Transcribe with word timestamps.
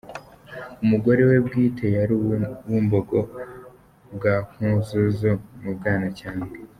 Umugore 0.83 1.21
we 1.29 1.37
bwite 1.45 1.85
yari 1.97 2.13
uw’i 2.21 2.39
Bumbogo 2.65 3.19
bwa 4.15 4.35
Nkuzuzu 4.53 5.31
mu 5.61 5.71
Bwanacyambwe. 5.77 6.55